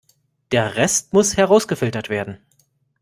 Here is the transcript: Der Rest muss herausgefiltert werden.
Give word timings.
Der 0.51 0.77
Rest 0.77 1.13
muss 1.13 1.37
herausgefiltert 1.37 2.09
werden. 2.09 2.39